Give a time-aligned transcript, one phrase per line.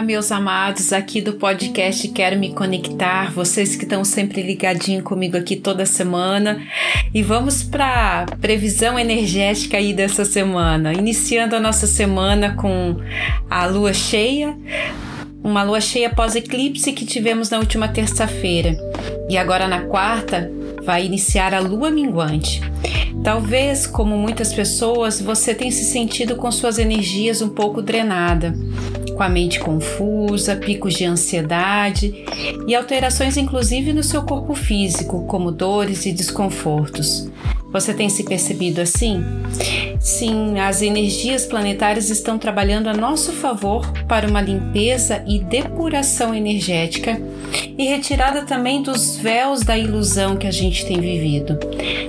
[0.00, 5.36] Olá, meus amados aqui do podcast Quero Me Conectar, vocês que estão sempre ligadinho comigo
[5.36, 6.58] aqui toda semana.
[7.12, 12.96] E vamos para previsão energética aí dessa semana, iniciando a nossa semana com
[13.50, 14.56] a lua cheia,
[15.44, 18.74] uma lua cheia pós-eclipse que tivemos na última terça-feira.
[19.28, 20.50] E agora na quarta
[20.82, 22.62] vai iniciar a lua minguante.
[23.22, 28.54] Talvez, como muitas pessoas, você tenha se sentido com suas energias um pouco drenada,
[29.20, 32.24] com a mente confusa, picos de ansiedade
[32.66, 37.28] e alterações inclusive no seu corpo físico, como dores e desconfortos.
[37.72, 39.22] Você tem se percebido assim?
[40.00, 47.20] Sim, as energias planetárias estão trabalhando a nosso favor para uma limpeza e depuração energética
[47.78, 51.58] e retirada também dos véus da ilusão que a gente tem vivido.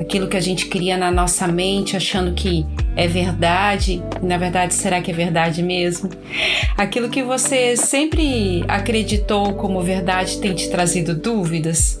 [0.00, 2.66] Aquilo que a gente cria na nossa mente achando que
[2.96, 6.10] é verdade, na verdade será que é verdade mesmo?
[6.76, 12.00] Aquilo que você sempre acreditou como verdade tem te trazido dúvidas?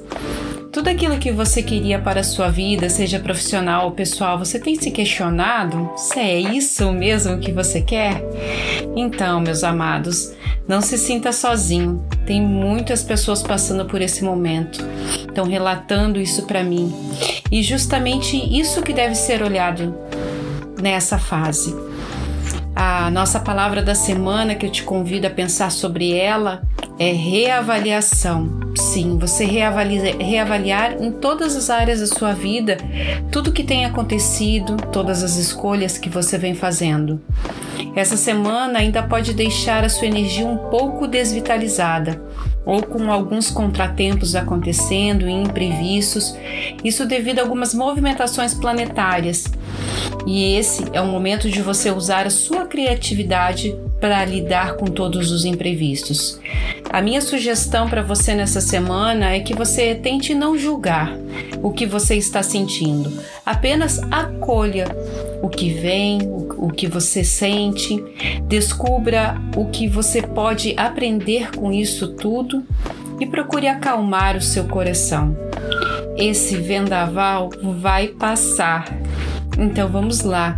[0.74, 4.74] Tudo aquilo que você queria para a sua vida, seja profissional ou pessoal, você tem
[4.74, 8.20] se questionado se é isso mesmo que você quer?
[8.96, 10.32] Então, meus amados,
[10.66, 12.04] não se sinta sozinho.
[12.26, 14.84] Tem muitas pessoas passando por esse momento,
[15.16, 16.92] estão relatando isso para mim.
[17.52, 19.96] E justamente isso que deve ser olhado
[20.82, 21.72] nessa fase.
[22.74, 26.62] A nossa palavra da semana que eu te convido a pensar sobre ela
[26.98, 28.60] é reavaliação.
[28.76, 32.76] Sim, você reavaliar, reavaliar em todas as áreas da sua vida
[33.30, 37.20] tudo que tem acontecido, todas as escolhas que você vem fazendo.
[37.94, 42.20] Essa semana ainda pode deixar a sua energia um pouco desvitalizada
[42.64, 46.34] ou com alguns contratempos acontecendo e imprevistos,
[46.82, 49.44] isso devido a algumas movimentações planetárias.
[50.26, 55.30] E esse é o momento de você usar a sua criatividade para lidar com todos
[55.30, 56.40] os imprevistos.
[56.94, 61.12] A minha sugestão para você nessa semana é que você tente não julgar
[61.60, 63.12] o que você está sentindo,
[63.44, 64.86] apenas acolha
[65.42, 66.20] o que vem,
[66.56, 68.00] o que você sente,
[68.46, 72.62] descubra o que você pode aprender com isso tudo
[73.18, 75.36] e procure acalmar o seu coração.
[76.16, 78.86] Esse vendaval vai passar.
[79.58, 80.54] Então vamos lá,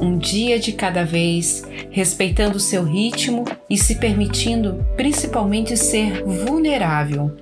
[0.00, 7.34] um dia de cada vez, respeitando seu ritmo e se permitindo principalmente ser vulnerável.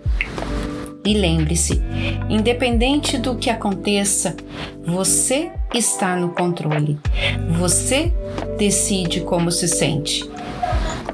[1.05, 1.81] E lembre-se,
[2.29, 4.35] independente do que aconteça,
[4.85, 6.99] você está no controle.
[7.59, 8.13] Você
[8.59, 10.29] decide como se sente.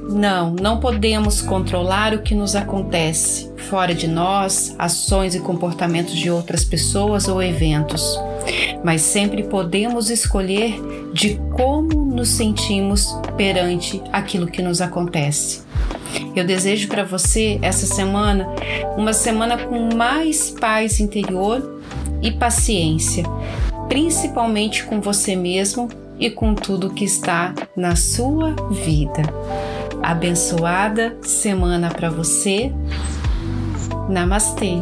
[0.00, 6.30] Não, não podemos controlar o que nos acontece fora de nós, ações e comportamentos de
[6.30, 8.18] outras pessoas ou eventos,
[8.84, 10.80] mas sempre podemos escolher
[11.12, 15.62] de como nos sentimos perante aquilo que nos acontece.
[16.34, 18.46] Eu desejo para você essa semana
[18.96, 21.80] uma semana com mais paz interior
[22.20, 23.24] e paciência,
[23.88, 25.88] principalmente com você mesmo
[26.18, 29.22] e com tudo que está na sua vida.
[30.02, 32.72] Abençoada semana para você.
[34.08, 34.78] Namastê.